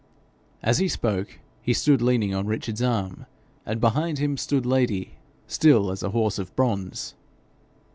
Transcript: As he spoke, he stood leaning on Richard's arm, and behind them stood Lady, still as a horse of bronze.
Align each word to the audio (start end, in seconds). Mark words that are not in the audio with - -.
As 0.63 0.79
he 0.79 0.87
spoke, 0.87 1.37
he 1.61 1.73
stood 1.73 2.01
leaning 2.01 2.33
on 2.33 2.47
Richard's 2.47 2.81
arm, 2.81 3.27
and 3.67 3.79
behind 3.79 4.17
them 4.17 4.35
stood 4.35 4.65
Lady, 4.65 5.13
still 5.45 5.91
as 5.91 6.01
a 6.01 6.09
horse 6.09 6.39
of 6.39 6.55
bronze. 6.55 7.13